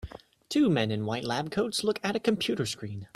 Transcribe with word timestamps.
Two 0.49 0.67
men 0.67 0.89
in 0.89 1.05
white 1.05 1.23
lab 1.23 1.51
coats 1.51 1.83
look 1.83 1.99
at 2.03 2.15
a 2.15 2.19
computer 2.19 2.65
screen 2.65 3.07